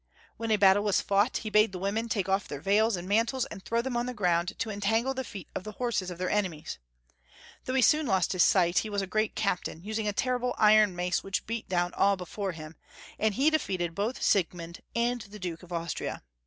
[0.37, 3.45] When a battle was fought, he bade the women take off their veils and mantles
[3.45, 6.31] and throw them on the ground to entangle the feet of the horses of their
[6.31, 6.79] enemies.
[7.65, 10.95] Though he soon lost his sight, he was a great captain, using a terrible iron
[10.95, 12.73] mace which beat down all before liim,
[13.19, 16.23] and he defeated both Siegmund and the Duke of Austria.